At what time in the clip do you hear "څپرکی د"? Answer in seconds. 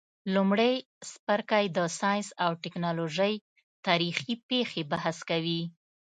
1.09-1.79